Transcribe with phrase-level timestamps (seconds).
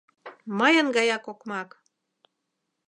[0.57, 1.69] Мыйын гаяк окмак!